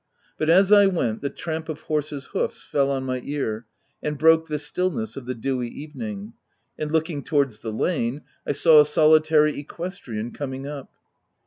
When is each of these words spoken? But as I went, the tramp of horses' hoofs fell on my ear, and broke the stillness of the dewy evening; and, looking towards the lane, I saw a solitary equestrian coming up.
But 0.39 0.49
as 0.49 0.71
I 0.71 0.87
went, 0.87 1.21
the 1.21 1.29
tramp 1.29 1.69
of 1.69 1.81
horses' 1.81 2.29
hoofs 2.33 2.63
fell 2.63 2.89
on 2.89 3.03
my 3.03 3.21
ear, 3.23 3.67
and 4.01 4.17
broke 4.17 4.47
the 4.47 4.57
stillness 4.57 5.15
of 5.15 5.27
the 5.27 5.35
dewy 5.35 5.67
evening; 5.67 6.33
and, 6.75 6.91
looking 6.91 7.21
towards 7.21 7.59
the 7.59 7.71
lane, 7.71 8.23
I 8.47 8.53
saw 8.53 8.79
a 8.81 8.85
solitary 8.87 9.59
equestrian 9.59 10.31
coming 10.31 10.65
up. 10.65 10.91